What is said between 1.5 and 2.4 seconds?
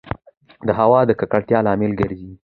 لامـل ګـرځـي